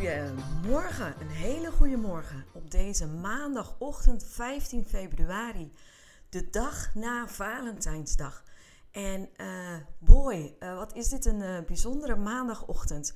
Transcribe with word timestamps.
Goedemorgen, 0.00 1.14
een 1.20 1.28
hele 1.28 1.70
goede 1.70 1.96
morgen 1.96 2.44
op 2.52 2.70
deze 2.70 3.06
maandagochtend 3.06 4.24
15 4.24 4.84
februari, 4.86 5.72
de 6.28 6.50
dag 6.50 6.94
na 6.94 7.28
Valentijnsdag. 7.28 8.44
En 8.90 9.28
uh, 9.36 9.76
boy, 9.98 10.56
uh, 10.60 10.76
wat 10.76 10.94
is 10.94 11.08
dit 11.08 11.24
een 11.24 11.40
uh, 11.40 11.58
bijzondere 11.66 12.16
maandagochtend. 12.16 13.14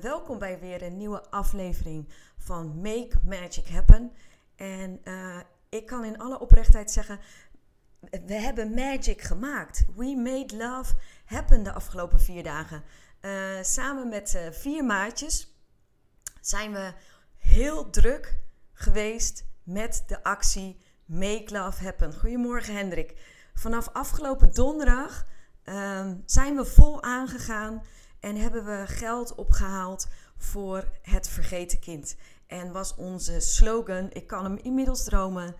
welkom 0.00 0.38
bij 0.38 0.60
weer 0.60 0.82
een 0.82 0.96
nieuwe 0.96 1.30
aflevering 1.30 2.08
van 2.38 2.80
Make 2.80 3.18
Magic 3.24 3.68
Happen. 3.68 4.12
En 4.56 5.00
ik 5.68 5.86
kan 5.86 6.04
in 6.04 6.18
alle 6.18 6.40
oprechtheid 6.40 6.90
zeggen, 6.90 7.18
we 8.26 8.34
hebben 8.34 8.74
magic 8.74 9.20
gemaakt. 9.20 9.84
We 9.96 10.16
made 10.16 10.56
love 10.56 10.94
happen 11.24 11.62
de 11.62 11.72
afgelopen 11.72 12.20
vier 12.20 12.42
dagen. 12.42 12.82
samen 13.62 14.08
met 14.08 14.38
vier 14.50 14.84
maatjes 14.84 15.55
zijn 16.46 16.72
we 16.72 16.92
heel 17.36 17.90
druk 17.90 18.38
geweest 18.72 19.44
met 19.62 20.04
de 20.06 20.22
actie 20.22 20.80
Make 21.04 21.44
Love 21.46 21.84
Happen. 21.84 22.14
Goedemorgen 22.14 22.74
Hendrik. 22.74 23.14
Vanaf 23.54 23.88
afgelopen 23.92 24.54
donderdag 24.54 25.26
um, 25.64 26.22
zijn 26.26 26.56
we 26.56 26.64
vol 26.64 27.02
aangegaan 27.02 27.82
en 28.20 28.36
hebben 28.36 28.64
we 28.64 28.84
geld 28.86 29.34
opgehaald 29.34 30.08
voor 30.36 30.88
het 31.02 31.28
vergeten 31.28 31.78
kind. 31.78 32.16
En 32.46 32.72
was 32.72 32.94
onze 32.94 33.40
slogan, 33.40 34.10
ik 34.12 34.26
kan 34.26 34.44
hem 34.44 34.56
inmiddels 34.56 35.04
dromen, 35.04 35.54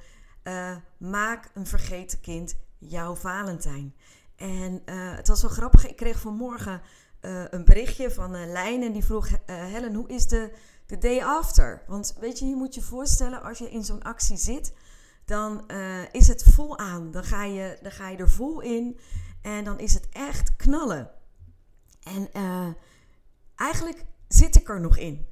uh, 0.45 0.77
maak 0.97 1.51
een 1.55 1.67
vergeten 1.67 2.21
kind 2.21 2.57
jouw 2.79 3.15
Valentijn. 3.15 3.95
En 4.37 4.83
uh, 4.85 5.17
het 5.17 5.29
was 5.29 5.43
wel 5.43 5.51
grappig, 5.51 5.89
ik 5.89 5.97
kreeg 5.97 6.21
vanmorgen 6.21 6.83
uh, 7.21 7.45
een 7.51 7.65
berichtje 7.65 8.11
van 8.11 8.51
Lijn 8.53 8.83
en 8.83 8.93
die 8.93 9.05
vroeg, 9.05 9.29
Helen, 9.47 9.95
hoe 9.95 10.09
is 10.09 10.27
de 10.27 10.53
de 10.87 10.99
day 10.99 11.23
after. 11.23 11.83
Want 11.87 12.17
weet 12.21 12.39
je, 12.39 12.47
je 12.47 12.57
moet 12.57 12.75
je 12.75 12.83
voorstellen 12.83 13.43
als 13.43 13.59
je 13.59 13.71
in 13.71 13.85
zo'n 13.85 14.03
actie 14.03 14.37
zit, 14.37 14.73
dan 15.25 15.65
uh, 15.67 16.13
is 16.13 16.29
het 16.29 16.43
vol 16.43 16.79
aan. 16.79 17.11
Dan 17.11 17.25
ga, 17.25 17.45
je, 17.45 17.79
dan 17.83 17.93
ga 17.93 18.09
je 18.09 18.17
er 18.17 18.31
vol 18.31 18.61
in 18.61 18.99
en 19.43 19.65
dan 19.65 19.79
is 19.79 19.95
het 19.95 20.09
echt 20.09 20.57
knallen. 20.57 21.11
En 22.03 22.29
uh, 22.33 22.69
eigenlijk 23.55 24.05
zit 24.29 24.57
ik 24.57 24.69
er 24.69 24.81
nog 24.81 24.97
in. 24.97 25.27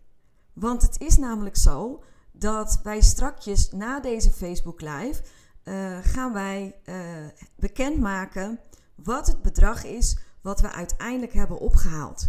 Want 0.52 0.82
het 0.82 1.00
is 1.00 1.16
namelijk 1.16 1.56
zo 1.56 2.04
dat 2.32 2.80
wij 2.82 3.00
strakjes 3.00 3.70
na 3.70 4.00
deze 4.00 4.30
Facebook 4.30 4.80
Live 4.80 5.22
uh, 5.64 5.98
gaan 6.02 6.32
wij 6.32 6.80
bekendmaken 7.56 8.60
wat 8.94 9.26
het 9.26 9.42
bedrag 9.42 9.84
is 9.84 10.18
wat 10.40 10.60
we 10.60 10.70
uiteindelijk 10.70 11.32
hebben 11.32 11.58
opgehaald. 11.58 12.28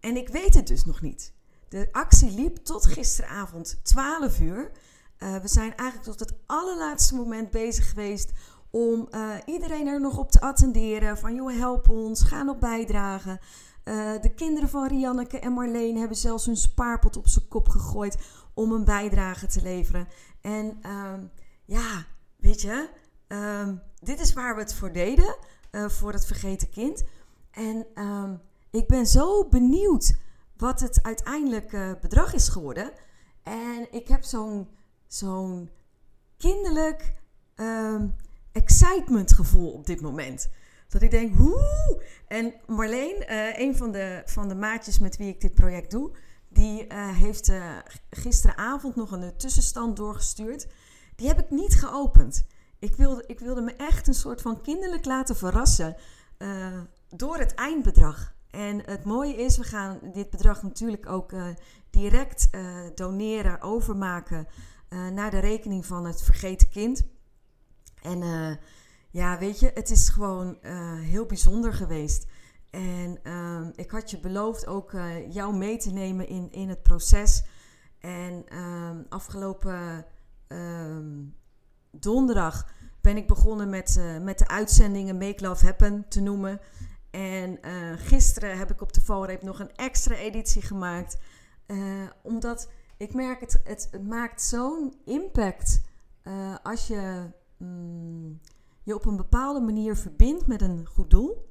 En 0.00 0.16
ik 0.16 0.28
weet 0.28 0.54
het 0.54 0.66
dus 0.66 0.84
nog 0.84 1.00
niet. 1.00 1.33
De 1.74 1.88
actie 1.92 2.30
liep 2.30 2.56
tot 2.56 2.86
gisteravond 2.86 3.80
12 3.82 4.40
uur. 4.40 4.70
Uh, 5.18 5.36
we 5.36 5.48
zijn 5.48 5.76
eigenlijk 5.76 6.10
tot 6.10 6.28
het 6.28 6.38
allerlaatste 6.46 7.14
moment 7.14 7.50
bezig 7.50 7.88
geweest 7.88 8.32
om 8.70 9.08
uh, 9.10 9.34
iedereen 9.46 9.86
er 9.86 10.00
nog 10.00 10.18
op 10.18 10.30
te 10.30 10.40
attenderen. 10.40 11.18
Van 11.18 11.34
joh, 11.34 11.58
help 11.58 11.88
ons, 11.88 12.22
ga 12.22 12.42
nog 12.42 12.58
bijdragen. 12.58 13.38
Uh, 13.84 14.12
de 14.20 14.34
kinderen 14.34 14.68
van 14.68 14.88
Rianneke 14.88 15.38
en 15.38 15.52
Marleen 15.52 15.96
hebben 15.96 16.16
zelfs 16.16 16.46
hun 16.46 16.56
spaarpot 16.56 17.16
op 17.16 17.28
zijn 17.28 17.48
kop 17.48 17.68
gegooid 17.68 18.18
om 18.54 18.72
een 18.72 18.84
bijdrage 18.84 19.46
te 19.46 19.62
leveren. 19.62 20.08
En 20.40 20.78
um, 20.86 21.30
ja, 21.64 22.06
weet 22.36 22.60
je, 22.60 22.88
um, 23.28 23.82
dit 24.00 24.20
is 24.20 24.32
waar 24.32 24.54
we 24.54 24.60
het 24.60 24.74
voor 24.74 24.92
deden, 24.92 25.36
voor 25.70 26.12
het 26.12 26.26
vergeten 26.26 26.70
kind. 26.70 27.04
En 27.50 27.86
um, 27.94 28.40
ik 28.70 28.86
ben 28.86 29.06
zo 29.06 29.48
benieuwd 29.48 30.22
wat 30.56 30.80
het 30.80 31.02
uiteindelijk 31.02 31.72
uh, 31.72 31.92
bedrag 32.00 32.34
is 32.34 32.48
geworden. 32.48 32.92
En 33.42 33.86
ik 33.90 34.08
heb 34.08 34.22
zo'n 34.22 34.68
zo'n 35.06 35.70
kinderlijk 36.36 37.14
um, 37.56 38.14
excitement 38.52 39.32
gevoel 39.32 39.72
op 39.72 39.86
dit 39.86 40.00
moment. 40.00 40.50
Dat 40.88 41.02
ik 41.02 41.10
denk, 41.10 41.36
hoe? 41.36 42.02
En 42.28 42.54
Marleen, 42.66 43.24
uh, 43.28 43.58
een 43.58 43.76
van 43.76 43.92
de, 43.92 44.22
van 44.24 44.48
de 44.48 44.54
maatjes 44.54 44.98
met 44.98 45.16
wie 45.16 45.28
ik 45.28 45.40
dit 45.40 45.54
project 45.54 45.90
doe, 45.90 46.16
die 46.48 46.86
uh, 46.92 47.08
heeft 47.08 47.52
gisteravond 48.10 48.96
nog 48.96 49.10
een 49.10 49.36
tussenstand 49.36 49.96
doorgestuurd. 49.96 50.66
Die 51.16 51.28
heb 51.28 51.38
ik 51.38 51.50
niet 51.50 51.74
geopend. 51.74 52.46
Ik 52.78 52.96
wilde, 52.96 53.24
ik 53.26 53.38
wilde 53.38 53.60
me 53.60 53.72
echt 53.76 54.06
een 54.06 54.14
soort 54.14 54.42
van 54.42 54.60
kinderlijk 54.60 55.04
laten 55.04 55.36
verrassen 55.36 55.96
door 57.08 57.38
het 57.38 57.54
eindbedrag. 57.54 58.33
En 58.54 58.82
het 58.84 59.04
mooie 59.04 59.36
is, 59.36 59.56
we 59.56 59.64
gaan 59.64 59.98
dit 60.12 60.30
bedrag 60.30 60.62
natuurlijk 60.62 61.08
ook 61.08 61.32
uh, 61.32 61.46
direct 61.90 62.48
uh, 62.52 62.76
doneren, 62.94 63.60
overmaken 63.60 64.46
uh, 64.88 65.08
naar 65.08 65.30
de 65.30 65.38
rekening 65.38 65.86
van 65.86 66.06
het 66.06 66.22
vergeten 66.22 66.68
kind. 66.68 67.02
En 68.02 68.58
ja, 69.10 69.38
weet 69.38 69.60
je, 69.60 69.70
het 69.74 69.90
is 69.90 70.08
gewoon 70.08 70.58
heel 71.02 71.26
bijzonder 71.26 71.72
geweest. 71.72 72.26
En 72.70 73.18
ik 73.74 73.90
had 73.90 74.10
je 74.10 74.20
beloofd 74.20 74.66
ook 74.66 74.92
jou 75.28 75.56
mee 75.56 75.76
te 75.76 75.90
nemen 75.90 76.28
in, 76.28 76.52
in 76.52 76.68
het 76.68 76.82
proces. 76.82 77.44
En 77.98 78.44
afgelopen 79.08 80.06
ehm, 80.46 81.22
donderdag 81.90 82.68
ben 83.00 83.16
ik 83.16 83.26
begonnen 83.26 83.70
met, 83.70 84.00
met 84.20 84.38
de 84.38 84.48
uitzendingen 84.48 85.18
Make 85.18 85.44
Love 85.46 85.64
Happen 85.64 86.08
te 86.08 86.20
noemen. 86.20 86.60
En 87.14 87.58
uh, 87.64 87.92
gisteren 87.96 88.58
heb 88.58 88.70
ik 88.70 88.80
op 88.80 88.92
de 88.92 89.00
valreep 89.00 89.42
nog 89.42 89.60
een 89.60 89.74
extra 89.74 90.14
editie 90.14 90.62
gemaakt. 90.62 91.18
Uh, 91.66 92.02
omdat 92.22 92.70
ik 92.96 93.14
merk, 93.14 93.40
het, 93.40 93.60
het, 93.64 93.88
het 93.90 94.06
maakt 94.06 94.42
zo'n 94.42 94.94
impact 95.04 95.82
uh, 96.24 96.54
als 96.62 96.86
je 96.86 97.30
mm, 97.56 98.40
je 98.82 98.94
op 98.94 99.06
een 99.06 99.16
bepaalde 99.16 99.60
manier 99.60 99.96
verbindt 99.96 100.46
met 100.46 100.62
een 100.62 100.86
goed 100.86 101.10
doel. 101.10 101.50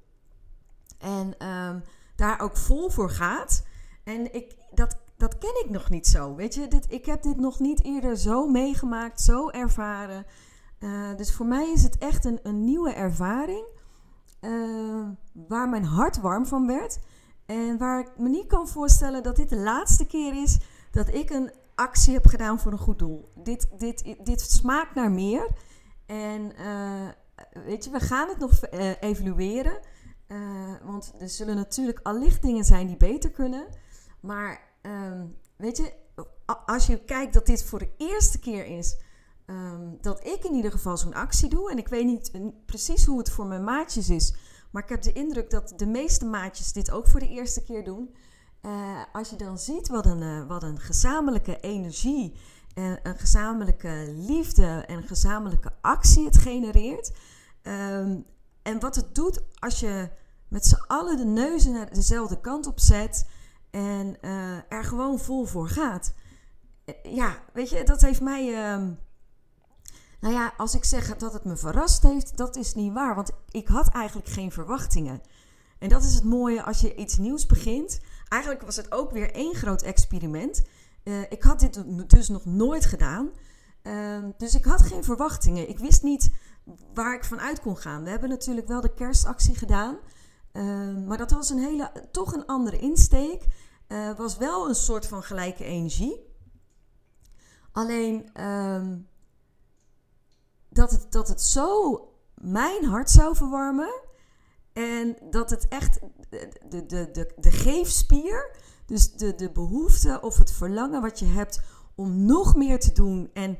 En 0.98 1.48
um, 1.48 1.84
daar 2.16 2.40
ook 2.40 2.58
vol 2.58 2.90
voor 2.90 3.10
gaat. 3.10 3.66
En 4.04 4.34
ik, 4.34 4.56
dat, 4.72 4.98
dat 5.18 5.38
ken 5.38 5.64
ik 5.64 5.70
nog 5.70 5.90
niet 5.90 6.08
zo. 6.08 6.36
Weet 6.36 6.54
je, 6.54 6.68
dit, 6.68 6.92
ik 6.92 7.06
heb 7.06 7.22
dit 7.22 7.38
nog 7.38 7.60
niet 7.60 7.84
eerder 7.84 8.18
zo 8.18 8.48
meegemaakt, 8.48 9.22
zo 9.22 9.50
ervaren. 9.50 10.26
dus 11.18 11.34
voor 11.34 11.46
mij 11.46 11.72
is 11.72 11.84
het 11.84 11.98
echt 11.98 12.26
een, 12.26 12.40
een 12.44 12.64
nieuwe 12.64 12.94
ervaring. 12.94 13.66
Uh, 14.46 15.08
waar 15.48 15.70
mijn 15.70 15.86
hart 15.86 16.22
warm 16.22 16.46
van 16.46 16.68
werd. 16.68 17.00
En 17.46 17.78
waar 17.78 18.00
ik 18.00 18.18
me 18.18 18.30
niet 18.30 18.48
kan 18.48 18.68
voorstellen 18.68 19.24
dat 19.24 19.36
dit 19.36 19.50
de 19.50 19.58
laatste 19.58 20.06
keer 20.06 20.42
is 20.42 20.60
dat 20.92 21.14
ik 21.14 21.30
een 21.30 21.52
actie 21.76 22.14
heb 22.14 22.26
gedaan 22.26 22.60
voor 22.60 22.72
een 22.72 22.78
goed 22.78 23.00
doel. 23.00 23.32
Dit, 23.36 23.68
dit, 23.78 24.16
dit 24.24 24.42
smaakt 24.42 24.96
naar 24.96 25.12
meer. 25.12 25.48
En 26.06 26.52
uh, 26.60 27.08
weet 27.66 27.84
je, 27.84 27.92
we 27.92 28.00
gaan 28.00 28.30
het 28.30 28.38
nog 28.38 28.52
uh, 28.74 28.92
evalueren. 29.00 29.80
want 30.84 31.14
er 31.20 31.30
zullen 31.30 31.56
natuurlijk 31.56 32.00
allicht 32.04 32.42
dingen 32.42 32.64
zijn 32.64 32.88
die 32.88 32.98
beter 32.98 33.32
kunnen. 33.32 33.68
Maar 34.20 34.62
ehm, 34.82 35.26
weet 35.56 35.78
je, 35.78 35.94
als 36.66 36.88
je 36.88 37.04
kijkt 37.04 37.34
dat 37.34 37.46
dit 37.46 37.64
voor 37.64 37.80
de 37.80 37.92
eerste 37.98 38.40
keer 38.40 38.66
is 38.66 38.98
um, 39.46 39.98
dat 40.02 40.26
ik 40.26 40.44
in 40.44 40.54
ieder 40.54 40.72
geval 40.72 40.98
zo'n 40.98 41.14
actie 41.14 41.50
doe. 41.50 41.72
En 41.72 41.78
ik 41.78 41.88
weet 41.88 42.06
niet 42.06 42.32
precies 42.66 43.06
hoe 43.06 43.18
het 43.18 43.30
voor 43.30 43.46
mijn 43.46 43.64
maatjes 43.64 44.10
is. 44.10 44.34
Maar 44.72 44.84
ik 44.84 44.90
heb 44.90 45.02
de 45.02 45.14
indruk 45.14 45.50
dat 45.50 45.74
de 45.76 45.86
meeste 45.86 46.26
maatjes 46.26 46.74
dit 46.74 46.92
ook 46.92 47.08
voor 47.08 47.20
de 47.20 47.30
eerste 47.30 47.64
keer 47.64 47.84
doen. 47.84 48.16
Uh, 48.62 49.02
als 49.14 49.30
je 49.30 49.36
dan 49.36 49.60
ziet 49.60 49.88
wat 49.88 50.06
een, 50.06 50.22
uh, 50.22 50.48
wat 50.48 50.64
een 50.64 50.80
gezamenlijke 50.80 51.60
energie, 51.60 52.34
en 52.74 53.00
een 53.04 53.18
gezamenlijke 53.18 54.06
liefde 54.08 54.84
en 54.88 54.98
een 54.98 55.08
gezamenlijke 55.08 55.72
actie 55.82 56.26
het 56.26 56.38
genereert. 56.38 57.12
Um, 57.64 58.26
en 58.62 58.80
wat 58.80 58.96
het 58.96 59.16
doet 59.16 59.44
als 59.60 59.80
je 59.80 60.10
met 60.48 60.66
z'n 60.66 60.84
allen 60.88 61.18
de 61.18 61.26
neuzen 61.26 61.74
naar 61.74 61.94
dezelfde 61.94 62.42
kant 62.42 62.68
op 62.68 62.80
zet 62.80 63.30
en 63.70 64.18
uh, 64.22 64.72
er 64.72 64.84
gewoon 64.84 65.20
vol 65.20 65.46
voor 65.46 65.68
gaat. 65.68 66.14
Ja, 67.04 67.44
weet 67.54 67.70
je, 67.70 67.84
dat 67.84 68.02
heeft 68.02 68.22
mij. 68.22 68.78
Nou 70.24 70.36
ja, 70.36 70.54
als 70.58 70.76
ik 70.76 70.84
zeg 70.84 71.18
dat 71.18 71.34
het 71.34 71.44
me 71.44 71.56
verrast 71.56 72.04
heeft, 72.04 72.38
dat 72.38 72.56
is 72.56 72.74
niet 72.74 72.94
waar. 72.94 73.16
Want 73.16 73.32
ik 73.50 73.68
had 73.68 73.88
eigenlijk 73.90 74.28
geen 74.28 74.52
verwachtingen. 74.52 75.22
En 75.80 75.90
dat 75.90 76.04
is 76.04 76.14
het 76.14 76.24
mooie 76.24 76.64
als 76.64 76.82
je 76.82 76.96
iets 76.96 77.18
nieuws 77.18 77.46
begint. 77.46 78.00
Eigenlijk 78.28 78.62
was 78.64 78.76
het 78.76 78.92
ook 78.92 79.12
weer 79.12 79.34
één 79.34 79.56
groot 79.56 79.82
experiment. 79.82 80.64
Uh, 81.04 81.22
ik 81.22 81.44
had 81.44 81.60
dit 81.60 81.84
dus 82.10 82.30
nog 82.30 82.46
nooit 82.46 82.86
gedaan. 82.86 83.30
Uh, 83.84 84.18
dus 84.38 84.56
ik 84.56 84.66
had 84.66 84.82
geen 84.82 85.04
verwachtingen. 85.04 85.70
Ik 85.70 85.80
wist 85.80 86.04
niet 86.04 86.32
waar 86.94 87.16
ik 87.16 87.24
vanuit 87.24 87.60
kon 87.60 87.78
gaan. 87.78 88.04
We 88.04 88.10
hebben 88.10 88.30
natuurlijk 88.30 88.68
wel 88.68 88.82
de 88.82 88.94
kerstactie 88.94 89.56
gedaan. 89.56 89.98
Uh, 90.54 90.98
maar 91.08 91.18
dat 91.18 91.32
was 91.32 91.50
een 91.50 91.60
hele, 91.60 91.92
toch 92.12 92.34
een 92.34 92.46
andere 92.46 92.80
insteek. 92.80 93.46
Uh, 93.88 94.18
was 94.18 94.38
wel 94.38 94.70
een 94.70 94.76
soort 94.76 95.08
van 95.08 95.24
gelijke 95.24 95.64
energie. 95.64 96.32
Alleen 97.72 98.30
ehm, 98.34 98.96
dat, 100.74 100.92
het, 100.92 101.12
dat 101.12 101.28
het 101.28 101.42
zo 101.42 102.00
mijn 102.36 102.86
hart 102.86 103.10
zou 103.10 103.36
verwarmen. 103.36 104.02
En 104.74 105.18
dat 105.30 105.50
het 105.50 105.68
echt 105.68 106.00
de, 106.30 106.86
de, 106.86 107.12
de, 107.12 107.34
de, 107.38 107.52
geefspier, 107.52 108.56
dus 108.86 109.14
de, 109.14 109.36
de 109.36 109.52
behoefte 109.52 110.22
of 110.22 110.38
het 110.38 110.52
verlangen 110.52 111.02
wat 111.02 111.20
je 111.20 111.26
hebt 111.26 111.62
om 111.96 112.26
nog 112.26 112.56
meer 112.56 112.80
te 112.80 112.92
doen 112.92 113.30
en 113.34 113.58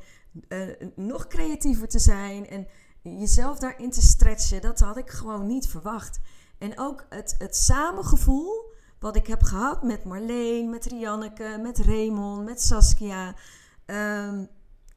uh, 0.48 0.74
nog 0.96 1.26
creatiever 1.26 1.88
te 1.88 1.98
zijn 1.98 2.48
en 2.48 2.66
jezelf 3.02 3.58
daarin 3.58 3.90
te 3.90 4.02
stretchen, 4.02 4.60
dat 4.60 4.80
had 4.80 4.96
ik 4.96 5.10
gewoon 5.10 5.46
niet 5.46 5.68
verwacht. 5.68 6.20
En 6.58 6.78
ook 6.78 7.06
het, 7.08 7.34
het 7.38 7.56
samengevoel 7.56 8.72
wat 8.98 9.16
ik 9.16 9.26
heb 9.26 9.42
gehad 9.42 9.82
met 9.82 10.04
Marleen, 10.04 10.70
met 10.70 10.84
Rianneke, 10.84 11.58
met 11.62 11.78
Raymond, 11.78 12.44
met 12.44 12.62
Saskia. 12.62 13.34
Um, 13.86 14.48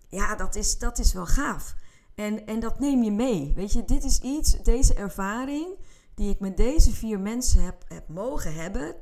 ja, 0.07 0.35
dat 0.35 0.55
is, 0.55 0.77
dat 0.77 0.99
is 0.99 1.13
wel 1.13 1.25
gaaf. 1.25 1.75
En, 2.17 2.45
en 2.45 2.59
dat 2.59 2.79
neem 2.79 3.03
je 3.03 3.11
mee. 3.11 3.53
Weet 3.55 3.73
je, 3.73 3.85
dit 3.85 4.03
is 4.03 4.19
iets, 4.19 4.63
deze 4.63 4.93
ervaring 4.93 5.67
die 6.13 6.29
ik 6.29 6.39
met 6.39 6.57
deze 6.57 6.91
vier 6.91 7.19
mensen 7.19 7.63
heb, 7.63 7.83
heb 7.87 8.07
mogen 8.07 8.53
hebben, 8.53 8.95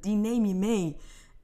die 0.00 0.16
neem 0.16 0.44
je 0.44 0.54
mee. 0.54 0.96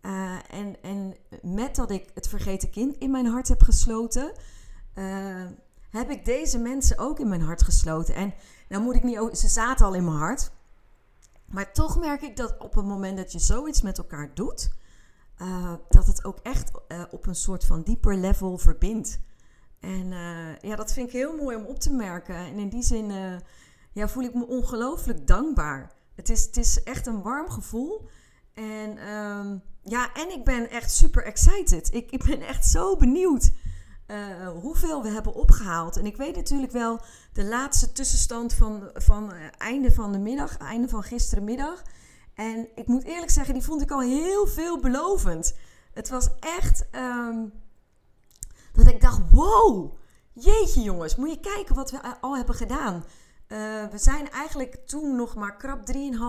Uh, 0.02 0.38
en, 0.50 0.82
en 0.82 1.14
met 1.42 1.76
dat 1.76 1.90
ik 1.90 2.10
het 2.14 2.28
vergeten 2.28 2.70
kind 2.70 2.96
in 2.96 3.10
mijn 3.10 3.26
hart 3.26 3.48
heb 3.48 3.62
gesloten, 3.62 4.32
uh, 4.94 5.46
heb 5.90 6.10
ik 6.10 6.24
deze 6.24 6.58
mensen 6.58 6.98
ook 6.98 7.20
in 7.20 7.28
mijn 7.28 7.42
hart 7.42 7.62
gesloten. 7.62 8.14
En 8.14 8.34
nou 8.68 8.82
moet 8.82 8.94
ik 8.94 9.02
niet, 9.02 9.38
ze 9.38 9.48
zaten 9.48 9.86
al 9.86 9.94
in 9.94 10.04
mijn 10.04 10.16
hart. 10.16 10.50
Maar 11.46 11.72
toch 11.72 11.98
merk 11.98 12.22
ik 12.22 12.36
dat 12.36 12.58
op 12.58 12.74
het 12.74 12.84
moment 12.84 13.16
dat 13.16 13.32
je 13.32 13.38
zoiets 13.38 13.82
met 13.82 13.98
elkaar 13.98 14.34
doet, 14.34 14.72
uh, 15.38 15.74
dat 15.88 16.06
het 16.06 16.24
ook 16.24 16.38
echt 16.42 16.70
op 17.10 17.26
een 17.26 17.34
soort 17.34 17.64
van 17.64 17.82
dieper 17.82 18.16
level 18.16 18.58
verbindt. 18.58 19.20
En 19.84 20.12
uh, 20.12 20.70
ja, 20.70 20.76
dat 20.76 20.92
vind 20.92 21.06
ik 21.06 21.12
heel 21.12 21.36
mooi 21.36 21.56
om 21.56 21.64
op 21.64 21.80
te 21.80 21.92
merken. 21.92 22.34
En 22.34 22.58
in 22.58 22.68
die 22.68 22.82
zin 22.82 23.10
uh, 23.10 23.36
ja, 23.92 24.08
voel 24.08 24.22
ik 24.22 24.34
me 24.34 24.46
ongelooflijk 24.46 25.26
dankbaar. 25.26 25.92
Het 26.14 26.28
is, 26.28 26.44
het 26.44 26.56
is 26.56 26.82
echt 26.82 27.06
een 27.06 27.22
warm 27.22 27.50
gevoel. 27.50 28.08
En 28.54 29.08
um, 29.14 29.62
ja, 29.82 30.12
en 30.12 30.30
ik 30.30 30.44
ben 30.44 30.70
echt 30.70 30.90
super 30.90 31.24
excited. 31.24 31.94
Ik, 31.94 32.10
ik 32.10 32.24
ben 32.24 32.40
echt 32.40 32.66
zo 32.66 32.96
benieuwd 32.96 33.50
uh, 34.06 34.48
hoeveel 34.48 35.02
we 35.02 35.08
hebben 35.08 35.34
opgehaald. 35.34 35.96
En 35.96 36.06
ik 36.06 36.16
weet 36.16 36.36
natuurlijk 36.36 36.72
wel 36.72 37.00
de 37.32 37.44
laatste 37.44 37.92
tussenstand 37.92 38.54
van, 38.54 38.90
van 38.94 39.32
einde 39.58 39.92
van 39.92 40.12
de 40.12 40.18
middag, 40.18 40.56
einde 40.56 40.88
van 40.88 41.02
gisterenmiddag. 41.02 41.82
En 42.34 42.68
ik 42.74 42.86
moet 42.86 43.04
eerlijk 43.04 43.30
zeggen, 43.30 43.54
die 43.54 43.62
vond 43.62 43.82
ik 43.82 43.90
al 43.90 44.00
heel 44.00 44.46
veelbelovend. 44.46 45.54
Het 45.92 46.08
was 46.08 46.28
echt. 46.40 46.86
Um, 46.92 47.52
dat 48.74 48.86
ik 48.86 49.00
dacht, 49.00 49.20
wow, 49.30 49.96
jeetje 50.32 50.82
jongens, 50.82 51.16
moet 51.16 51.30
je 51.30 51.40
kijken 51.40 51.74
wat 51.74 51.90
we 51.90 51.98
al 52.20 52.36
hebben 52.36 52.54
gedaan. 52.54 52.94
Uh, 53.48 53.58
we 53.90 53.98
zijn 53.98 54.30
eigenlijk 54.30 54.76
toen 54.86 55.16
nog 55.16 55.34
maar 55.34 55.56
krap 55.56 55.80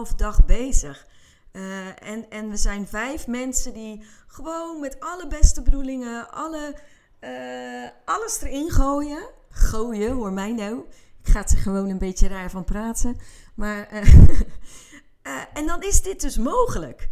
3,5 0.10 0.16
dag 0.16 0.46
bezig. 0.46 1.08
Uh, 1.52 1.88
en, 1.88 2.30
en 2.30 2.50
we 2.50 2.58
zijn 2.58 2.88
vijf 2.88 3.28
mensen 3.28 3.74
die 3.74 4.04
gewoon 4.28 4.80
met 4.80 5.00
alle 5.00 5.28
beste 5.28 5.62
bedoelingen, 5.62 6.32
alle, 6.32 6.76
uh, 7.22 7.90
alles 8.06 8.42
erin 8.42 8.72
gooien. 8.72 9.30
Gooien, 9.50 10.12
hoor 10.12 10.34
mij 10.34 10.52
nou. 10.52 10.80
Ik 11.24 11.32
ga 11.32 11.40
er 11.40 11.58
gewoon 11.58 11.90
een 11.90 11.98
beetje 11.98 12.28
raar 12.28 12.50
van 12.50 12.64
praten. 12.64 13.18
Maar, 13.56 13.88
en 15.54 15.66
dan 15.66 15.82
is 15.82 16.02
dit 16.02 16.22
dus 16.22 16.38
mogelijk. 16.38 17.10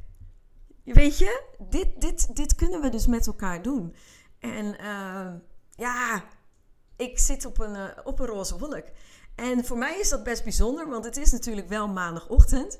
Weet 0.83 1.17
je, 1.17 1.43
dit, 1.69 1.87
dit, 2.01 2.35
dit 2.35 2.55
kunnen 2.55 2.81
we 2.81 2.89
dus 2.89 3.07
met 3.07 3.27
elkaar 3.27 3.61
doen. 3.61 3.95
En 4.43 4.75
uh, 4.81 5.27
ja, 5.75 6.23
ik 6.95 7.19
zit 7.19 7.45
op 7.45 7.59
een, 7.59 7.75
uh, 7.75 7.85
op 8.03 8.19
een 8.19 8.25
roze 8.25 8.57
wolk. 8.57 8.83
En 9.35 9.65
voor 9.65 9.77
mij 9.77 9.99
is 9.99 10.09
dat 10.09 10.23
best 10.23 10.43
bijzonder, 10.43 10.89
want 10.89 11.05
het 11.05 11.17
is 11.17 11.31
natuurlijk 11.31 11.67
wel 11.67 11.87
maandagochtend. 11.87 12.79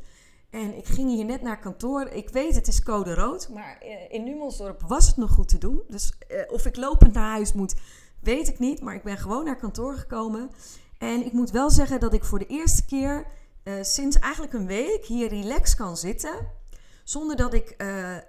En 0.50 0.77
ik 0.77 0.86
ging 0.86 1.10
hier 1.10 1.25
net 1.25 1.42
naar 1.42 1.60
kantoor. 1.60 2.07
Ik 2.07 2.30
weet, 2.30 2.56
het 2.56 2.68
is 2.68 2.83
code 2.83 3.13
rood, 3.13 3.50
maar 3.50 3.77
eh, 3.81 4.13
in 4.13 4.24
Numelsdorp 4.24 4.81
was 4.88 5.07
het 5.07 5.18
nog 5.18 5.31
goed 5.31 5.48
te 5.48 5.57
doen. 5.57 5.83
Dus 5.88 6.13
uh, 6.31 6.42
of 6.48 6.65
ik 6.65 6.75
lopend 6.75 7.13
naar 7.13 7.31
huis 7.31 7.54
moet, 7.54 7.75
weet 8.19 8.48
ik 8.48 8.60
niet. 8.60 8.81
Maar 8.81 8.95
ik 8.95 9.04
ben 9.04 9.18
gewoon 9.18 9.45
naar 9.45 9.57
kantoor 9.57 9.95
gekomen. 9.95 10.50
En 10.98 11.25
ik 11.25 11.31
moet 11.31 11.51
wel 11.51 11.69
zeggen 11.69 12.00
dat 12.00 12.13
ik 12.13 12.24
voor 12.24 12.39
de 12.39 12.48
eerste 12.48 12.86
keer 12.86 13.25
sinds 13.81 14.19
eigenlijk 14.19 14.54
een 14.54 14.68
week 14.68 15.06
hier 15.06 15.30
relax 15.30 15.75
kan 15.75 15.98
zitten. 15.98 16.48
Zonder 17.04 17.36
dat 17.36 17.54
ik 17.54 17.75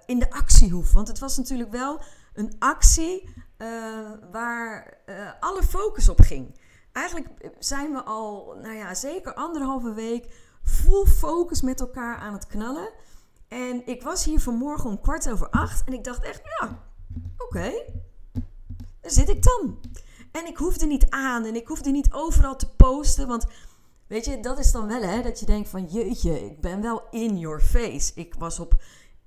in 0.05 0.19
de 0.19 0.31
actie 0.31 0.71
hoef. 0.71 0.93
Want 0.93 1.07
het 1.07 1.19
was 1.19 1.37
natuurlijk 1.37 1.71
wel 1.71 2.01
een 2.35 2.55
actie 2.59 3.29
uh, 3.57 4.11
waar 4.31 4.97
uh, 5.05 5.29
alle 5.39 5.63
focus 5.63 6.09
op 6.09 6.21
ging. 6.21 6.59
Eigenlijk 6.91 7.27
zijn 7.59 7.91
we 7.91 8.03
al, 8.03 8.57
nou 8.61 8.75
ja, 8.75 8.93
zeker 8.93 9.33
anderhalve 9.33 9.93
week 9.93 10.27
full 10.63 11.05
focus 11.05 11.61
met 11.61 11.79
elkaar 11.79 12.17
aan 12.17 12.33
het 12.33 12.47
knallen. 12.47 12.89
En 13.47 13.87
ik 13.87 14.03
was 14.03 14.23
hier 14.23 14.39
vanmorgen 14.39 14.89
om 14.89 15.01
kwart 15.01 15.31
over 15.31 15.49
acht 15.49 15.87
en 15.87 15.93
ik 15.93 16.03
dacht 16.03 16.23
echt, 16.23 16.41
ja, 16.43 16.83
oké, 17.37 17.71
daar 19.01 19.11
zit 19.11 19.29
ik 19.29 19.43
dan. 19.43 19.79
En 20.31 20.45
ik 20.45 20.57
hoefde 20.57 20.85
niet 20.85 21.09
aan 21.09 21.45
en 21.45 21.55
ik 21.55 21.67
hoefde 21.67 21.91
niet 21.91 22.13
overal 22.13 22.55
te 22.55 22.75
posten, 22.75 23.27
want 23.27 23.45
weet 24.07 24.25
je, 24.25 24.39
dat 24.39 24.59
is 24.59 24.71
dan 24.71 24.87
wel 24.87 25.01
hè, 25.01 25.21
dat 25.21 25.39
je 25.39 25.45
denkt 25.45 25.69
van 25.69 25.85
jeetje, 25.85 26.45
ik 26.45 26.61
ben 26.61 26.81
wel 26.81 27.03
in 27.11 27.37
your 27.37 27.61
face. 27.61 28.11
Ik 28.15 28.35
was 28.37 28.59
op 28.59 28.75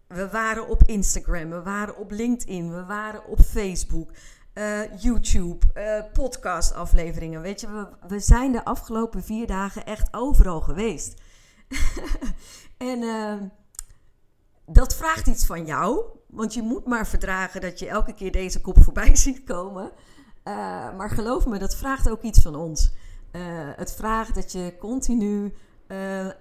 we 0.08 0.28
waren 0.28 0.69
op 0.69 0.82
Instagram, 0.82 1.50
we 1.50 1.62
waren 1.62 1.96
op 1.96 2.10
LinkedIn, 2.10 2.72
we 2.72 2.84
waren 2.84 3.26
op 3.26 3.40
Facebook, 3.40 4.10
uh, 4.55 4.96
YouTube, 5.00 5.66
uh, 5.75 6.02
podcastafleveringen. 6.12 7.40
Weet 7.40 7.60
je, 7.60 7.88
we, 8.08 8.20
zijn 8.20 8.52
de 8.52 8.64
afgelopen 8.64 9.22
vier 9.22 9.46
dagen 9.46 9.87
echt 9.87 10.08
overal 10.14 10.60
geweest. 10.60 11.20
en 12.76 13.02
uh, 13.02 13.34
dat 14.67 14.94
vraagt 14.94 15.27
iets 15.27 15.46
van 15.46 15.67
jou, 15.67 16.05
want 16.27 16.55
je 16.55 16.62
moet 16.62 16.86
maar 16.86 17.06
verdragen 17.06 17.60
dat 17.60 17.79
je 17.79 17.88
elke 17.88 18.15
keer 18.15 18.32
deze 18.32 18.60
kop 18.60 18.82
voorbij 18.82 19.17
ziet 19.27 19.44
komen. 19.44 19.93
maar 20.96 21.10
geloof 21.10 21.46
me, 21.46 21.58
dat 21.58 21.77
vraagt 21.77 22.10
ook 22.10 22.22
iets 22.22 22.43
van 22.43 22.55
ons. 22.55 22.93
het 23.77 23.94
vraagt 23.94 24.34
dat 24.34 24.53
je 24.53 24.77
continu 24.79 25.55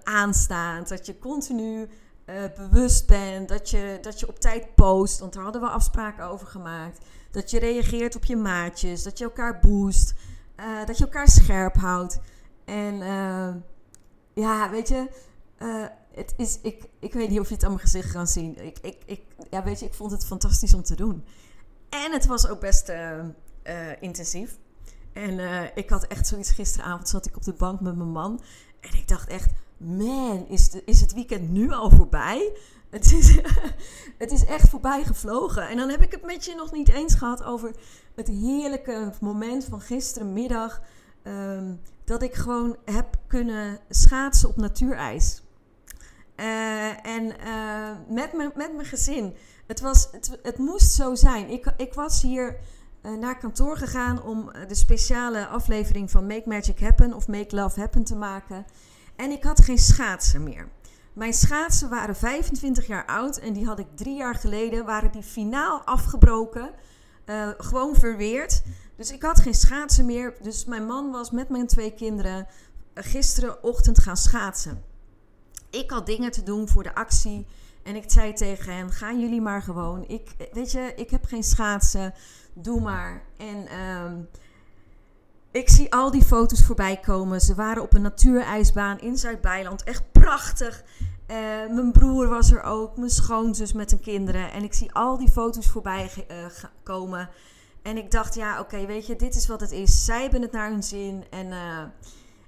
aanstaat, 0.02 0.88
dat 0.88 1.06
je 1.06 1.18
continu 1.18 1.88
uh, 2.28 2.34
bewust 2.56 3.06
bent, 3.06 3.48
dat 3.48 3.70
je, 3.70 3.98
dat 4.00 4.20
je 4.20 4.28
op 4.28 4.40
tijd 4.40 4.74
post, 4.74 5.18
want 5.18 5.32
daar 5.32 5.42
hadden 5.42 5.60
we 5.60 5.68
afspraken 5.68 6.24
over 6.24 6.46
gemaakt. 6.46 7.04
Dat 7.30 7.50
je 7.50 7.58
reageert 7.58 8.16
op 8.16 8.24
je 8.24 8.36
maatjes, 8.36 9.02
dat 9.02 9.18
je 9.18 9.24
elkaar 9.24 9.58
boost, 9.58 10.14
uh, 10.56 10.86
dat 10.86 10.98
je 10.98 11.04
elkaar 11.04 11.28
scherp 11.28 11.74
houdt. 11.74 12.20
En 12.64 12.94
uh, 12.94 13.54
ja, 14.34 14.70
weet 14.70 14.88
je, 14.88 15.08
het 16.14 16.34
is, 16.36 16.58
ik, 16.62 16.84
ik 16.98 17.12
weet 17.12 17.28
niet 17.28 17.40
of 17.40 17.48
je 17.48 17.54
het 17.54 17.64
aan 17.64 17.70
mijn 17.70 17.82
gezicht 17.82 18.12
kan 18.12 18.26
zien. 18.26 18.64
Ik, 18.64 18.78
ik, 18.78 19.02
ik, 19.06 19.22
ja, 19.50 19.64
weet 19.64 19.80
je, 19.80 19.86
ik 19.86 19.94
vond 19.94 20.10
het 20.10 20.26
fantastisch 20.26 20.74
om 20.74 20.82
te 20.82 20.96
doen. 20.96 21.24
En 21.88 22.12
het 22.12 22.26
was 22.26 22.48
ook 22.48 22.60
best 22.60 22.92
intensief. 24.00 24.58
En 25.12 25.38
ik 25.74 25.90
had 25.90 26.06
echt 26.06 26.26
zoiets 26.26 26.50
gisteravond, 26.50 27.08
zat 27.08 27.26
ik 27.26 27.36
op 27.36 27.42
de 27.42 27.52
bank 27.52 27.80
met 27.80 27.96
mijn 27.96 28.10
man. 28.10 28.40
En 28.80 28.98
ik 28.98 29.08
dacht 29.08 29.28
echt, 29.28 29.50
man, 29.78 30.46
is, 30.48 30.70
is 30.84 31.00
het 31.00 31.14
weekend 31.14 31.50
nu 31.50 31.72
al 31.72 31.90
voorbij? 31.90 32.52
Het 32.90 33.12
is, 33.12 33.38
het 34.18 34.32
is 34.32 34.44
echt 34.44 34.68
voorbij 34.68 35.04
gevlogen. 35.04 35.68
En 35.68 35.76
dan 35.76 35.88
heb 35.88 36.02
ik 36.02 36.10
het 36.10 36.24
met 36.24 36.44
je 36.44 36.54
nog 36.54 36.72
niet 36.72 36.88
eens 36.88 37.14
gehad 37.14 37.42
over 37.44 37.74
het 38.14 38.28
heerlijke 38.28 39.12
moment 39.20 39.64
van 39.64 39.80
gisterenmiddag. 39.80 40.82
Um, 41.24 41.80
dat 42.04 42.22
ik 42.22 42.34
gewoon 42.34 42.76
heb 42.84 43.16
kunnen 43.26 43.78
schaatsen 43.88 44.48
op 44.48 44.56
natuurijs. 44.56 45.42
Uh, 46.36 47.06
en 47.06 47.24
uh, 47.24 47.90
met, 48.08 48.32
me, 48.32 48.50
met 48.54 48.74
mijn 48.74 48.86
gezin. 48.86 49.34
Het, 49.66 49.80
was, 49.80 50.08
het, 50.12 50.38
het 50.42 50.58
moest 50.58 50.92
zo 50.92 51.14
zijn. 51.14 51.50
Ik, 51.50 51.72
ik 51.76 51.94
was 51.94 52.22
hier 52.22 52.56
uh, 53.02 53.18
naar 53.18 53.38
kantoor 53.38 53.76
gegaan 53.76 54.22
om 54.22 54.50
de 54.68 54.74
speciale 54.74 55.46
aflevering 55.46 56.10
van 56.10 56.26
Make 56.26 56.48
Magic 56.48 56.80
Happen 56.80 57.14
of 57.14 57.28
Make 57.28 57.56
Love 57.56 57.80
Happen 57.80 58.04
te 58.04 58.14
maken. 58.14 58.66
En 59.18 59.30
ik 59.30 59.44
had 59.44 59.64
geen 59.64 59.78
schaatsen 59.78 60.42
meer. 60.42 60.68
Mijn 61.12 61.32
schaatsen 61.32 61.88
waren 61.88 62.16
25 62.16 62.86
jaar 62.86 63.06
oud 63.06 63.36
en 63.36 63.52
die 63.52 63.66
had 63.66 63.78
ik 63.78 63.86
drie 63.94 64.16
jaar 64.16 64.34
geleden, 64.34 64.84
waren 64.84 65.12
die 65.12 65.22
finaal 65.22 65.82
afgebroken. 65.84 66.70
Uh, 67.26 67.48
gewoon 67.58 67.94
verweerd. 67.94 68.62
Dus 68.96 69.12
ik 69.12 69.22
had 69.22 69.40
geen 69.40 69.54
schaatsen 69.54 70.06
meer. 70.06 70.34
Dus 70.42 70.64
mijn 70.64 70.86
man 70.86 71.10
was 71.10 71.30
met 71.30 71.48
mijn 71.48 71.66
twee 71.66 71.94
kinderen 71.94 72.46
uh, 72.46 73.04
gisterenochtend 73.04 73.98
gaan 73.98 74.16
schaatsen. 74.16 74.82
ik 75.70 75.90
had 75.90 76.06
dingen 76.06 76.30
te 76.30 76.42
doen 76.42 76.68
voor 76.68 76.82
de 76.82 76.94
actie. 76.94 77.46
En 77.82 77.96
ik 77.96 78.10
zei 78.10 78.32
tegen 78.32 78.74
hen: 78.74 78.90
gaan 78.90 79.20
jullie 79.20 79.40
maar 79.40 79.62
gewoon. 79.62 80.04
Ik, 80.08 80.30
weet 80.52 80.72
je, 80.72 80.92
ik 80.96 81.10
heb 81.10 81.24
geen 81.24 81.44
schaatsen. 81.44 82.14
Doe 82.54 82.80
maar. 82.80 83.22
En 83.36 83.66
ehm, 83.66 84.16
ik 85.58 85.68
zie 85.68 85.92
al 85.92 86.10
die 86.10 86.24
foto's 86.24 86.64
voorbij 86.64 86.96
komen. 86.96 87.40
Ze 87.40 87.54
waren 87.54 87.82
op 87.82 87.94
een 87.94 88.02
natuurijsbaan 88.02 89.00
in 89.00 89.18
Zuid-Bijland. 89.18 89.82
Echt 89.82 90.02
prachtig. 90.12 90.84
Uh, 91.30 91.36
mijn 91.74 91.92
broer 91.92 92.28
was 92.28 92.52
er 92.52 92.62
ook, 92.62 92.96
mijn 92.96 93.10
schoonzus 93.10 93.72
met 93.72 93.90
hun 93.90 94.00
kinderen. 94.00 94.52
En 94.52 94.62
ik 94.62 94.74
zie 94.74 94.92
al 94.92 95.18
die 95.18 95.30
foto's 95.30 95.66
voorbij 95.66 96.10
uh, 96.30 96.36
komen. 96.82 97.28
En 97.82 97.96
ik 97.96 98.10
dacht, 98.10 98.34
ja, 98.34 98.60
oké, 98.60 98.86
weet 98.86 99.06
je, 99.06 99.16
dit 99.16 99.34
is 99.34 99.46
wat 99.46 99.60
het 99.60 99.72
is. 99.72 100.04
Zij 100.04 100.22
hebben 100.22 100.42
het 100.42 100.52
naar 100.52 100.70
hun 100.70 100.82
zin. 100.82 101.24
En, 101.30 101.46
uh, 101.46 101.78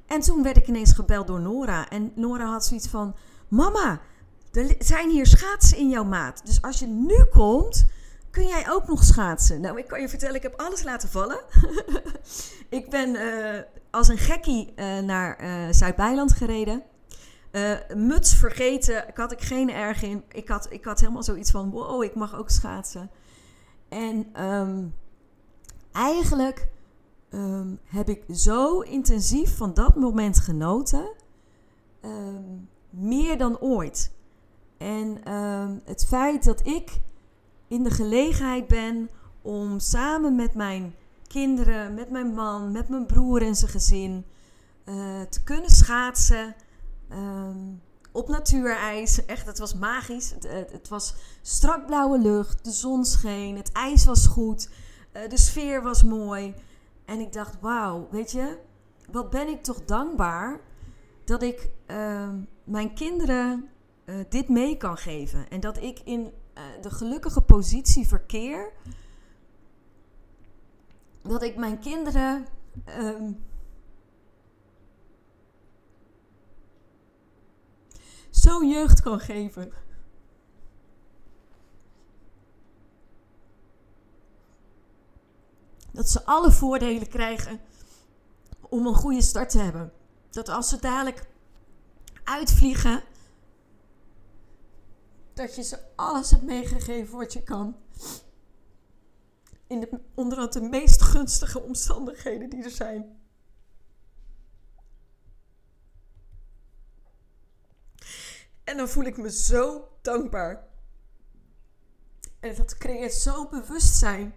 en 0.07 0.21
toen 0.21 0.43
werd 0.43 0.57
ik 0.57 0.69
ineens 0.69 0.93
gebeld 0.93 1.27
door 1.27 1.41
Nora. 1.41 1.89
En 1.89 2.13
Nora 2.15 2.45
had 2.45 2.65
zoiets 2.65 2.89
van: 2.89 3.15
Mama, 3.49 4.01
er 4.53 4.75
zijn 4.79 5.11
hier 5.11 5.27
schaatsen 5.27 5.79
in 5.79 5.89
jouw 5.89 6.05
maat. 6.05 6.41
Dus 6.45 6.63
als 6.63 6.79
je 6.79 6.87
nu 6.87 7.25
komt, 7.31 7.87
kun 8.31 8.47
jij 8.47 8.71
ook 8.71 8.87
nog 8.87 9.05
schaatsen. 9.05 9.61
Nou, 9.61 9.79
ik 9.79 9.87
kan 9.87 10.01
je 10.01 10.09
vertellen, 10.09 10.35
ik 10.35 10.43
heb 10.43 10.61
alles 10.61 10.83
laten 10.83 11.09
vallen. 11.09 11.41
ik 12.69 12.91
ben 12.91 13.15
uh, 13.15 13.61
als 13.91 14.09
een 14.09 14.19
gekkie 14.19 14.73
uh, 14.77 14.99
naar 14.99 15.45
uh, 15.45 15.73
Zuid-Bijland 15.73 16.33
gereden. 16.33 16.83
muts 17.95 18.35
vergeten, 18.35 19.09
ik 19.09 19.17
had 19.17 19.33
ik 19.33 19.41
geen 19.41 19.71
erg 19.71 20.03
in. 20.03 20.25
Ik 20.29 20.49
had, 20.49 20.67
ik 20.71 20.85
had 20.85 21.01
helemaal 21.01 21.23
zoiets 21.23 21.51
van, 21.51 21.71
wow, 21.71 22.03
ik 22.03 22.15
mag 22.15 22.37
ook 22.37 22.51
schaatsen. 22.51 23.11
En 23.89 24.45
um, 24.45 24.95
eigenlijk 25.93 26.69
um, 27.31 27.79
heb 27.85 28.09
ik 28.09 28.25
zo 28.33 28.81
intensief 28.81 29.57
van 29.57 29.75
dat 29.75 29.97
moment 29.97 30.39
genoten. 30.39 31.13
Um, 32.05 32.69
meer 32.91 33.39
dan 33.39 33.59
ooit. 33.59 34.13
En 34.79 35.21
het 35.85 36.07
feit 36.07 36.45
dat 36.45 36.67
ik 36.67 37.01
in 37.71 37.83
de 37.83 37.91
gelegenheid 37.91 38.67
ben 38.67 39.11
om 39.43 39.79
samen 39.79 40.37
met 40.37 40.55
mijn 40.55 40.95
kinderen, 41.27 41.95
met 41.95 42.11
mijn 42.11 42.35
man, 42.35 42.73
met 42.73 42.89
mijn 42.89 43.07
broer 43.07 43.43
en 43.43 43.55
zijn 43.55 43.71
gezin 43.71 44.25
uh, 44.85 45.21
te 45.21 45.43
kunnen 45.43 45.71
schaatsen. 45.71 46.55
Um, 47.13 47.81
op 48.13 48.29
natuurijs. 48.29 49.25
Echt, 49.25 49.47
het 49.47 49.59
was 49.59 49.75
magisch. 49.75 50.31
Het, 50.31 50.43
het, 50.49 50.73
het, 50.73 50.89
was 50.89 51.15
strak 51.43 51.87
blauwe 51.87 52.19
lucht, 52.19 52.65
de 52.65 52.71
zon 52.71 53.05
scheen, 53.05 53.57
het 53.57 53.73
ijs 53.73 54.05
was 54.05 54.27
goed, 54.27 54.69
uh, 55.13 55.29
de 55.29 55.39
sfeer 55.39 55.83
was 55.83 56.03
mooi. 56.03 56.55
En 57.05 57.21
ik 57.21 57.33
dacht, 57.33 57.61
wauw, 57.61 58.09
weet 58.11 58.31
je, 58.31 58.59
wat 59.11 59.31
ben 59.31 59.49
ik 59.49 59.63
toch 59.63 59.85
dankbaar 59.85 60.61
dat 61.25 61.43
ik 61.43 61.71
uh, 61.87 62.29
mijn 62.65 62.95
kinderen 62.95 63.69
dit 64.29 64.49
mee 64.49 64.77
kan 64.77 64.97
geven. 64.97 65.49
En 65.49 65.61
dat 65.61 65.83
ik 65.83 66.01
in 66.05 66.33
de 66.55 66.91
gelukkige 66.91 67.41
positie 67.41 68.07
verkeer. 68.07 68.73
Dat 71.23 71.43
ik 71.43 71.57
mijn 71.57 71.79
kinderen. 71.79 72.47
Um, 72.99 73.45
zo'n 78.31 78.69
jeugd 78.69 79.01
kan 79.01 79.21
geven. 79.21 79.73
Dat 85.93 86.09
ze 86.09 86.25
alle 86.25 86.51
voordelen 86.51 87.09
krijgen 87.09 87.61
om 88.61 88.87
een 88.87 88.95
goede 88.95 89.23
start 89.23 89.51
te 89.51 89.59
hebben. 89.59 89.93
Dat 90.31 90.49
als 90.49 90.69
ze 90.69 90.81
dadelijk 90.81 91.29
uitvliegen, 92.25 93.03
dat 95.35 95.55
je 95.55 95.63
ze 95.63 95.79
alles 95.97 96.31
hebt 96.31 96.43
meegegeven 96.43 97.19
wat 97.19 97.33
je 97.33 97.43
kan. 97.43 97.77
In 99.67 99.81
de, 99.81 100.01
onder 100.15 100.51
de 100.51 100.61
meest 100.61 101.03
gunstige 101.03 101.61
omstandigheden 101.61 102.51
die 102.51 102.65
er 102.65 102.71
zijn. 102.71 103.21
En 108.65 108.77
dan 108.77 108.89
voel 108.89 109.05
ik 109.05 109.17
me 109.17 109.31
zo 109.31 109.89
dankbaar. 110.03 110.69
En 112.41 112.55
dat 112.55 112.77
creëert 112.77 113.13
zo 113.13 113.49
bewustzijn. 113.49 114.35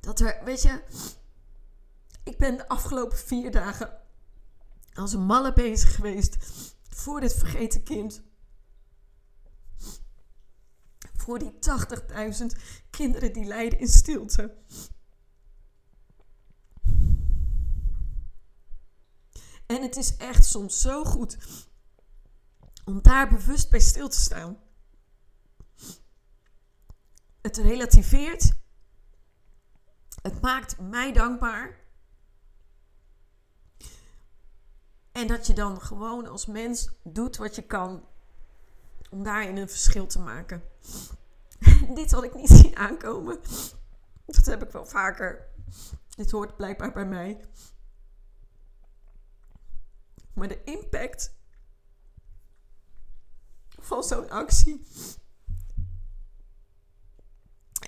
Dat 0.00 0.20
er, 0.20 0.44
weet 0.44 0.62
je, 0.62 0.82
ik 2.22 2.38
ben 2.38 2.56
de 2.56 2.68
afgelopen 2.68 3.18
vier 3.18 3.50
dagen 3.50 4.00
als 4.94 5.12
een 5.12 5.26
malle 5.26 5.52
bezig 5.52 5.94
geweest 5.94 6.36
voor 6.88 7.20
dit 7.20 7.34
vergeten 7.34 7.82
kind. 7.82 8.22
Voor 11.26 11.38
die 11.38 11.52
80.000 11.52 12.46
kinderen 12.90 13.32
die 13.32 13.44
lijden 13.44 13.78
in 13.78 13.88
stilte. 13.88 14.56
En 19.66 19.82
het 19.82 19.96
is 19.96 20.16
echt 20.16 20.44
soms 20.44 20.80
zo 20.80 21.04
goed 21.04 21.38
om 22.84 23.02
daar 23.02 23.28
bewust 23.28 23.70
bij 23.70 23.80
stil 23.80 24.08
te 24.08 24.20
staan. 24.20 24.58
Het 27.40 27.56
relativeert. 27.56 28.52
Het 30.22 30.40
maakt 30.40 30.80
mij 30.80 31.12
dankbaar. 31.12 31.80
En 35.12 35.26
dat 35.26 35.46
je 35.46 35.52
dan 35.52 35.80
gewoon 35.80 36.26
als 36.26 36.46
mens 36.46 36.90
doet 37.02 37.36
wat 37.36 37.54
je 37.54 37.62
kan 37.62 38.14
om 39.10 39.22
daarin 39.22 39.56
een 39.56 39.68
verschil 39.68 40.06
te 40.06 40.18
maken. 40.18 40.62
Dit 41.94 42.10
had 42.10 42.24
ik 42.24 42.34
niet 42.34 42.48
zien 42.48 42.76
aankomen. 42.76 43.40
Dat 44.26 44.46
heb 44.46 44.62
ik 44.62 44.70
wel 44.70 44.86
vaker. 44.86 45.48
Dit 46.16 46.30
hoort 46.30 46.56
blijkbaar 46.56 46.92
bij 46.92 47.06
mij. 47.06 47.40
Maar 50.32 50.48
de 50.48 50.64
impact 50.64 51.34
van 53.68 54.02
zo'n 54.02 54.30
actie. 54.30 54.86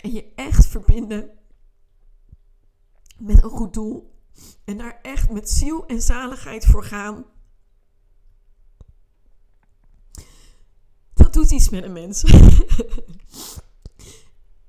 En 0.02 0.12
je 0.12 0.32
echt 0.34 0.66
verbinden 0.66 1.38
met 3.18 3.42
een 3.42 3.50
goed 3.50 3.75
doel. 3.75 4.16
En 4.64 4.78
daar 4.78 4.98
echt 5.02 5.30
met 5.30 5.50
ziel 5.50 5.87
en 5.87 6.02
zaligheid 6.02 6.66
voor 6.66 6.84
gaan. 6.84 7.25
Doet 11.38 11.50
iets 11.50 11.68
met 11.68 11.85
een 11.85 11.92
mens. 11.92 12.23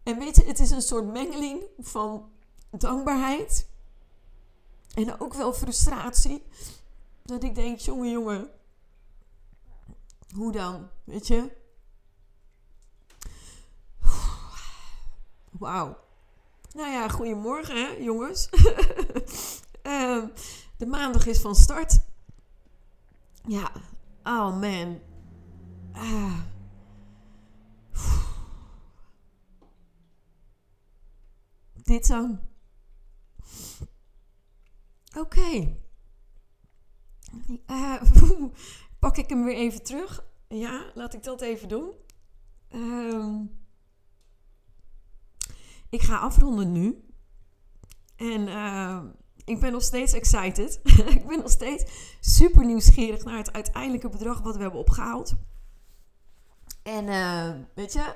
en 0.04 0.20
weet 0.20 0.36
je, 0.36 0.44
het 0.46 0.60
is 0.60 0.70
een 0.70 0.82
soort 0.82 1.06
mengeling 1.06 1.64
van 1.80 2.30
dankbaarheid. 2.70 3.68
En 4.94 5.20
ook 5.20 5.34
wel 5.34 5.54
frustratie. 5.54 6.44
Dat 7.24 7.44
ik 7.44 7.56
denk, 7.56 7.80
jongen, 7.80 8.12
jongen. 8.12 8.50
Hoe 10.36 10.52
dan? 10.52 10.90
Weet 11.04 11.28
je? 11.28 11.52
Wauw. 15.50 15.98
Nou 16.72 16.92
ja, 16.92 17.08
goedemorgen 17.08 18.04
jongens. 18.04 18.50
uh, 19.84 20.24
de 20.78 20.86
maandag 20.86 21.26
is 21.26 21.40
van 21.40 21.56
start. 21.56 22.00
Ja, 23.46 23.72
oh 24.24 24.60
man. 24.60 25.00
Ah. 25.94 26.40
Dit 31.90 32.06
zo. 32.06 32.38
Oké. 35.18 35.50
Uh, 37.68 38.02
pak 39.00 39.18
ik 39.18 39.30
hem 39.30 39.44
weer 39.44 39.56
even 39.56 39.84
terug. 39.84 40.26
Ja, 40.48 40.92
laat 40.94 41.14
ik 41.14 41.24
dat 41.24 41.42
even 41.42 41.68
doen. 41.68 41.94
Um, 42.72 43.60
ik 45.90 46.02
ga 46.02 46.18
afronden 46.18 46.72
nu. 46.72 47.06
En 48.16 48.48
uh, 48.48 49.04
ik 49.46 49.60
ben 49.60 49.72
nog 49.72 49.84
steeds 49.84 50.14
excited. 50.14 50.80
ik 51.16 51.28
ben 51.28 51.40
nog 51.40 51.52
steeds 51.52 51.84
super 52.20 52.66
nieuwsgierig 52.66 53.24
naar 53.24 53.38
het 53.38 53.54
uiteindelijke 53.54 54.10
bedrag 54.10 54.42
wat 54.42 54.56
we 54.56 54.62
hebben 54.62 54.80
opgehaald. 54.80 55.34
En 56.84 57.08
uh, 57.08 57.52
weet 57.76 57.94
je, 57.94 58.16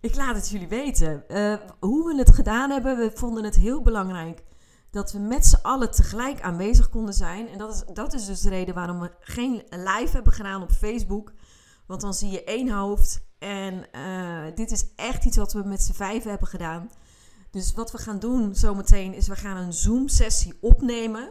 ik 0.00 0.14
laat 0.14 0.34
het 0.34 0.48
jullie 0.48 0.68
weten. 0.68 1.24
Uh, 1.28 1.54
hoe 1.80 2.06
we 2.06 2.18
het 2.18 2.34
gedaan 2.34 2.70
hebben, 2.70 2.96
we 2.96 3.10
vonden 3.14 3.44
het 3.44 3.56
heel 3.56 3.82
belangrijk 3.82 4.42
dat 4.90 5.12
we 5.12 5.18
met 5.18 5.46
z'n 5.46 5.62
allen 5.62 5.90
tegelijk 5.90 6.40
aanwezig 6.40 6.88
konden 6.88 7.14
zijn. 7.14 7.48
En 7.48 7.58
dat 7.58 7.74
is, 7.74 7.94
dat 7.94 8.14
is 8.14 8.26
dus 8.26 8.40
de 8.40 8.48
reden 8.48 8.74
waarom 8.74 9.00
we 9.00 9.10
geen 9.20 9.62
live 9.70 10.10
hebben 10.12 10.32
gedaan 10.32 10.62
op 10.62 10.70
Facebook. 10.70 11.32
Want 11.86 12.00
dan 12.00 12.14
zie 12.14 12.30
je 12.30 12.44
één 12.44 12.68
hoofd. 12.68 13.26
En 13.38 13.84
uh, 13.92 14.54
dit 14.54 14.70
is 14.70 14.94
echt 14.96 15.24
iets 15.24 15.36
wat 15.36 15.52
we 15.52 15.62
met 15.62 15.82
z'n 15.82 15.92
vijf 15.92 16.24
hebben 16.24 16.48
gedaan. 16.48 16.90
Dus 17.50 17.74
wat 17.74 17.92
we 17.92 17.98
gaan 17.98 18.18
doen 18.18 18.54
zometeen 18.54 19.14
is 19.14 19.28
we 19.28 19.36
gaan 19.36 19.56
een 19.56 19.72
Zoom-sessie 19.72 20.58
opnemen. 20.60 21.30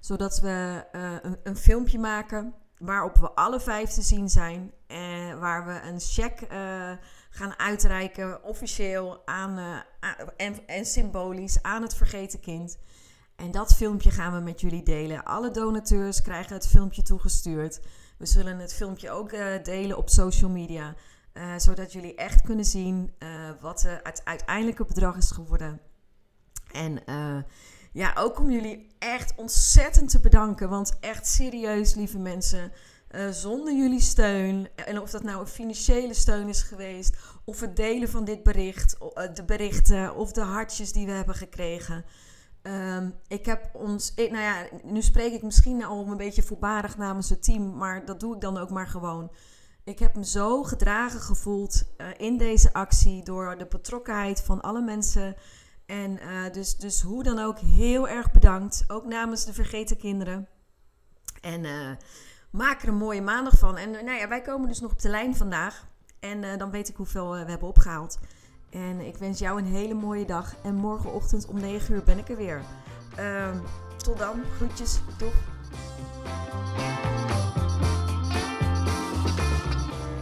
Zodat 0.00 0.40
we 0.40 0.84
uh, 0.92 1.12
een, 1.22 1.38
een, 1.42 1.56
filmpje 1.56 1.98
maken 1.98 2.54
waarop 2.78 3.16
we 3.16 3.30
alle 3.30 3.60
vijf 3.60 3.90
te 3.90 4.02
zien 4.02 4.28
zijn. 4.28 4.72
En 4.86 5.38
waar 5.40 5.66
we 5.66 5.88
een 5.88 6.00
cheque 6.00 6.46
gaan 7.34 7.58
uitreiken, 7.58 8.42
officieel 8.44 9.26
aan, 9.26 9.82
en, 10.36 10.66
en 10.66 10.86
symbolisch 10.86 11.62
aan 11.62 11.82
het 11.82 11.94
vergeten 11.94 12.40
kind. 12.40 12.78
En 13.36 13.50
dat 13.50 13.74
filmpje 13.74 14.10
gaan 14.10 14.32
we 14.34 14.40
met 14.40 14.60
jullie 14.60 14.82
delen. 14.82 15.24
Alle 15.24 15.50
donateurs 15.50 16.22
krijgen 16.22 16.54
het 16.54 16.68
filmpje 16.68 17.02
toegestuurd. 17.02 17.80
We 18.18 18.26
zullen 18.26 18.58
het 18.58 18.74
filmpje 18.74 19.10
ook 19.10 19.30
delen 19.64 19.96
op 19.96 20.08
social 20.08 20.50
media. 20.50 20.94
zodat 21.56 21.92
jullie 21.92 22.14
echt 22.14 22.42
kunnen 22.42 22.64
zien 22.64 23.14
wat 23.60 23.82
het 23.82 24.24
uiteindelijke 24.24 24.84
bedrag 24.84 25.16
is 25.16 25.30
geworden. 25.30 25.80
En 26.72 27.02
ja, 27.92 28.12
ook 28.14 28.38
om 28.38 28.50
jullie 28.50 28.86
echt 28.98 29.32
ontzettend 29.36 30.10
te 30.10 30.20
bedanken. 30.20 30.68
Want 30.68 30.98
echt 31.00 31.26
serieus, 31.26 31.94
lieve 31.94 32.18
mensen. 32.18 32.72
Uh, 33.14 33.28
zonder 33.30 33.74
jullie 33.76 34.00
steun, 34.00 34.68
en 34.74 35.00
of 35.00 35.10
dat 35.10 35.22
nou 35.22 35.40
een 35.40 35.46
financiële 35.46 36.14
steun 36.14 36.48
is 36.48 36.62
geweest, 36.62 37.16
of 37.44 37.60
het 37.60 37.76
delen 37.76 38.08
van 38.08 38.24
dit 38.24 38.42
bericht, 38.42 38.98
eh, 38.98 39.34
de 39.34 39.44
berichten 39.44 40.16
of 40.16 40.32
de 40.32 40.40
hartjes 40.40 40.92
die 40.92 41.06
we 41.06 41.12
hebben 41.12 41.34
gekregen. 41.34 42.04
Um, 42.62 43.14
ik 43.28 43.46
heb 43.46 43.70
ons, 43.72 44.14
nou 44.14 44.38
ja, 44.38 44.68
nu 44.82 45.02
spreek 45.02 45.32
ik 45.32 45.42
misschien 45.42 45.84
al 45.84 46.06
een 46.06 46.16
beetje 46.16 46.42
voorbarig 46.42 46.96
namens 46.96 47.28
het 47.28 47.42
team, 47.42 47.76
maar 47.76 48.04
dat 48.04 48.20
doe 48.20 48.34
ik 48.34 48.40
dan 48.40 48.58
ook 48.58 48.70
maar 48.70 48.86
gewoon. 48.86 49.32
Ik 49.84 49.98
heb 49.98 50.16
me 50.16 50.24
zo 50.24 50.62
gedragen 50.62 51.20
gevoeld 51.20 51.84
uh, 51.96 52.06
in 52.16 52.36
deze 52.36 52.72
actie 52.72 53.24
door 53.24 53.58
de 53.58 53.66
betrokkenheid 53.66 54.40
van 54.40 54.60
alle 54.60 54.82
mensen 54.82 55.36
en 55.86 56.18
dus, 56.52 56.76
dus 56.76 57.00
hoe 57.00 57.22
dan 57.22 57.38
ook, 57.38 57.58
heel 57.58 58.08
erg 58.08 58.32
bedankt. 58.32 58.84
Ook 58.86 59.04
namens 59.06 59.44
de 59.44 59.52
vergeten 59.52 59.96
kinderen. 59.96 60.48
En 61.40 61.64
maak 62.54 62.82
er 62.82 62.88
een 62.88 62.96
mooie 62.96 63.22
maandag 63.22 63.58
van. 63.58 63.76
En 63.76 63.90
nou 63.90 64.18
ja, 64.18 64.28
wij 64.28 64.42
komen 64.42 64.68
dus 64.68 64.80
nog 64.80 64.90
op 64.90 65.00
de 65.00 65.08
lijn 65.08 65.36
vandaag. 65.36 65.86
En 66.20 66.42
uh, 66.42 66.56
dan 66.56 66.70
weet 66.70 66.88
ik 66.88 66.96
hoeveel 66.96 67.30
we 67.30 67.36
hebben 67.36 67.68
opgehaald. 67.68 68.18
En 68.70 69.00
ik 69.00 69.16
wens 69.16 69.38
jou 69.38 69.58
een 69.58 69.66
hele 69.66 69.94
mooie 69.94 70.24
dag. 70.24 70.54
En 70.62 70.74
morgenochtend 70.74 71.46
om 71.46 71.60
9 71.60 71.94
uur 71.94 72.02
ben 72.02 72.18
ik 72.18 72.28
er 72.28 72.36
weer. 72.36 72.62
Uh, 73.18 73.48
tot 73.96 74.18
dan. 74.18 74.42
Groetjes. 74.56 75.00
Doeg. 75.18 75.34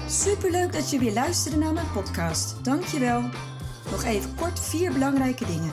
Superleuk 0.06 0.72
dat 0.72 0.90
je 0.90 0.98
weer 0.98 1.12
luisterde 1.12 1.58
naar 1.58 1.72
mijn 1.72 1.90
podcast. 1.92 2.64
Dankjewel. 2.64 3.20
Nog 3.90 4.04
even 4.04 4.34
kort 4.34 4.60
vier 4.60 4.92
belangrijke 4.92 5.46
dingen. 5.46 5.72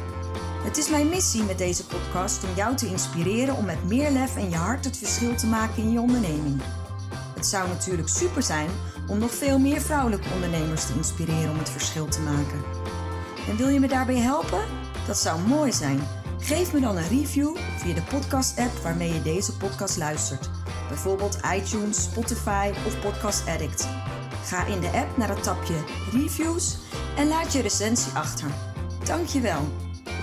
Het 0.61 0.77
is 0.77 0.89
mijn 0.89 1.09
missie 1.09 1.43
met 1.43 1.57
deze 1.57 1.85
podcast 1.85 2.43
om 2.43 2.49
jou 2.55 2.75
te 2.75 2.87
inspireren 2.87 3.55
om 3.55 3.65
met 3.65 3.87
meer 3.87 4.11
lef 4.11 4.35
en 4.35 4.49
je 4.49 4.55
hart 4.55 4.85
het 4.85 4.97
verschil 4.97 5.35
te 5.35 5.47
maken 5.47 5.83
in 5.83 5.91
je 5.91 5.99
onderneming. 5.99 6.61
Het 7.35 7.45
zou 7.45 7.67
natuurlijk 7.67 8.07
super 8.07 8.43
zijn 8.43 8.69
om 9.07 9.17
nog 9.17 9.33
veel 9.33 9.59
meer 9.59 9.81
vrouwelijke 9.81 10.29
ondernemers 10.33 10.85
te 10.85 10.93
inspireren 10.93 11.49
om 11.49 11.57
het 11.57 11.69
verschil 11.69 12.07
te 12.07 12.19
maken. 12.21 12.61
En 13.49 13.57
wil 13.57 13.69
je 13.69 13.79
me 13.79 13.87
daarbij 13.87 14.17
helpen? 14.17 14.63
Dat 15.07 15.17
zou 15.17 15.41
mooi 15.41 15.71
zijn. 15.71 15.99
Geef 16.39 16.73
me 16.73 16.79
dan 16.79 16.97
een 16.97 17.07
review 17.07 17.57
via 17.77 17.93
de 17.93 18.03
podcast-app 18.03 18.77
waarmee 18.83 19.13
je 19.13 19.21
deze 19.21 19.57
podcast 19.57 19.97
luistert. 19.97 20.49
Bijvoorbeeld 20.87 21.39
iTunes, 21.55 22.03
Spotify 22.03 22.71
of 22.85 22.99
Podcast 22.99 23.47
Addict. 23.47 23.87
Ga 24.43 24.65
in 24.65 24.79
de 24.79 24.91
app 24.91 25.17
naar 25.17 25.29
het 25.29 25.43
tapje 25.43 25.75
Reviews 26.11 26.77
en 27.17 27.27
laat 27.27 27.53
je 27.53 27.61
recensie 27.61 28.13
achter. 28.13 28.51
Dankjewel. 29.03 29.90